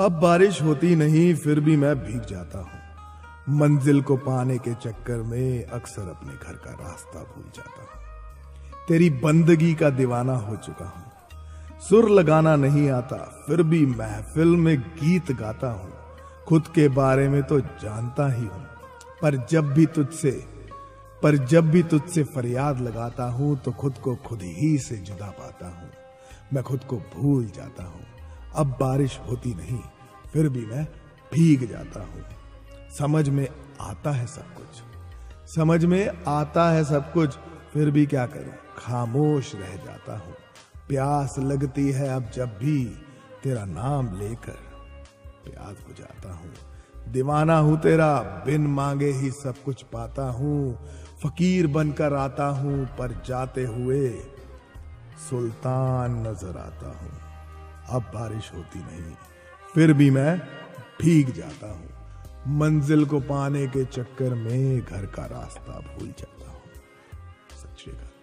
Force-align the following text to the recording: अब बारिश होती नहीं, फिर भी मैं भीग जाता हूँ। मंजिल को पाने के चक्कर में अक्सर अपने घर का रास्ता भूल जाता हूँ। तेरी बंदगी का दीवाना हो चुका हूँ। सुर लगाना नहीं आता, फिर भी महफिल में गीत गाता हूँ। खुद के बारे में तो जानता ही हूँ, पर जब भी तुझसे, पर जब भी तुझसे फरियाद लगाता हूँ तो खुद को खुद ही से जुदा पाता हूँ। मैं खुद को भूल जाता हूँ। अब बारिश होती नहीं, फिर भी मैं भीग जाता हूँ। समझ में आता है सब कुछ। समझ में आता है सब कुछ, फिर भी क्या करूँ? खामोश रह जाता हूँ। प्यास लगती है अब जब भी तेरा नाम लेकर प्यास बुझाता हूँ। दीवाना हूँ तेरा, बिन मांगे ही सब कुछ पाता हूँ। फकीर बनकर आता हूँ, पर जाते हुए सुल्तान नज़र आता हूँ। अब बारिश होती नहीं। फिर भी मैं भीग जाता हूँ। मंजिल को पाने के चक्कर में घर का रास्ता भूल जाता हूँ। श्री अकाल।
अब 0.00 0.12
बारिश 0.12 0.60
होती 0.62 0.94
नहीं, 0.96 1.34
फिर 1.34 1.60
भी 1.60 1.76
मैं 1.76 1.94
भीग 1.96 2.20
जाता 2.20 2.58
हूँ। 2.58 3.58
मंजिल 3.58 4.00
को 4.02 4.16
पाने 4.16 4.56
के 4.58 4.74
चक्कर 4.74 5.22
में 5.22 5.64
अक्सर 5.64 6.02
अपने 6.02 6.32
घर 6.34 6.54
का 6.56 6.70
रास्ता 6.72 7.22
भूल 7.24 7.44
जाता 7.56 7.82
हूँ। 7.82 8.86
तेरी 8.88 9.10
बंदगी 9.20 9.72
का 9.74 9.90
दीवाना 9.90 10.36
हो 10.36 10.56
चुका 10.56 10.84
हूँ। 10.86 11.80
सुर 11.80 12.08
लगाना 12.10 12.54
नहीं 12.56 12.88
आता, 12.90 13.16
फिर 13.46 13.62
भी 13.62 13.84
महफिल 13.86 14.56
में 14.56 14.76
गीत 14.80 15.32
गाता 15.32 15.70
हूँ। 15.70 15.92
खुद 16.48 16.68
के 16.74 16.88
बारे 16.88 17.28
में 17.28 17.42
तो 17.42 17.60
जानता 17.60 18.32
ही 18.32 18.46
हूँ, 18.46 18.64
पर 19.22 19.36
जब 19.46 19.72
भी 19.72 19.86
तुझसे, 19.86 20.30
पर 21.22 21.36
जब 21.46 21.70
भी 21.70 21.82
तुझसे 21.82 22.24
फरियाद 22.24 22.80
लगाता 22.80 23.24
हूँ 23.24 23.56
तो 23.58 23.72
खुद 23.72 23.98
को 23.98 24.16
खुद 24.16 24.42
ही 24.42 24.76
से 24.78 24.96
जुदा 24.96 25.30
पाता 25.30 25.66
हूँ। 25.70 25.90
मैं 26.52 26.62
खुद 26.64 26.84
को 26.84 26.96
भूल 27.14 27.44
जाता 27.46 27.84
हूँ। 27.84 28.09
अब 28.56 28.66
बारिश 28.66 29.20
होती 29.30 29.54
नहीं, 29.54 29.80
फिर 30.32 30.48
भी 30.48 30.66
मैं 30.66 30.84
भीग 31.32 31.68
जाता 31.70 32.00
हूँ। 32.00 32.24
समझ 32.98 33.28
में 33.28 33.48
आता 33.80 34.10
है 34.10 34.26
सब 34.26 34.54
कुछ। 34.54 34.82
समझ 35.54 35.84
में 35.84 36.24
आता 36.28 36.70
है 36.70 36.84
सब 36.84 37.12
कुछ, 37.12 37.36
फिर 37.72 37.90
भी 37.90 38.06
क्या 38.06 38.26
करूँ? 38.26 38.52
खामोश 38.78 39.54
रह 39.54 39.76
जाता 39.76 40.18
हूँ। 40.18 40.34
प्यास 40.88 41.38
लगती 41.38 41.90
है 41.90 42.08
अब 42.08 42.30
जब 42.30 42.58
भी 42.58 42.84
तेरा 43.42 43.64
नाम 43.64 44.18
लेकर 44.18 44.58
प्यास 45.44 45.76
बुझाता 45.86 46.32
हूँ। 46.32 46.52
दीवाना 47.08 47.58
हूँ 47.58 47.80
तेरा, 47.80 48.42
बिन 48.46 48.66
मांगे 48.66 49.10
ही 49.10 49.30
सब 49.30 49.62
कुछ 49.64 49.82
पाता 49.82 50.22
हूँ। 50.22 50.88
फकीर 51.24 51.66
बनकर 51.66 52.14
आता 52.14 52.46
हूँ, 52.46 52.86
पर 52.86 53.22
जाते 53.26 53.64
हुए 53.64 54.10
सुल्तान 55.30 56.26
नज़र 56.26 56.56
आता 56.58 56.98
हूँ। 56.98 57.29
अब 57.88 58.02
बारिश 58.02 58.50
होती 58.54 58.78
नहीं। 58.78 59.14
फिर 59.74 59.92
भी 59.92 60.10
मैं 60.10 60.38
भीग 61.00 61.30
जाता 61.30 61.72
हूँ। 61.72 61.90
मंजिल 62.48 63.04
को 63.04 63.20
पाने 63.20 63.66
के 63.66 63.84
चक्कर 63.84 64.34
में 64.34 64.80
घर 64.80 65.06
का 65.06 65.26
रास्ता 65.26 65.80
भूल 65.80 66.08
जाता 66.08 66.50
हूँ। 66.50 66.60
श्री 67.78 67.92
अकाल। 67.92 68.19